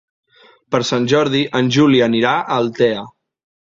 [0.75, 3.09] Per Sant Jordi en Juli anirà a Altea.